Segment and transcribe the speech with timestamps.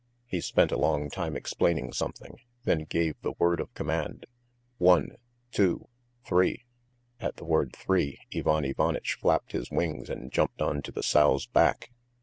[0.25, 4.25] He spent a long time explaining something, then gave the word of command,
[4.79, 5.17] "One...
[5.51, 5.89] two...
[6.25, 6.65] three!"
[7.19, 11.45] At the word "three" Ivan Ivanitch flapped his wings and jumped on to the sow's
[11.45, 11.91] back.